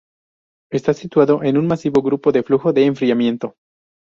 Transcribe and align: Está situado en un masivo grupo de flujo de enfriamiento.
Está 0.71 0.95
situado 0.95 1.43
en 1.43 1.59
un 1.59 1.67
masivo 1.67 2.01
grupo 2.01 2.31
de 2.31 2.41
flujo 2.41 2.73
de 2.73 2.85
enfriamiento. 2.85 3.53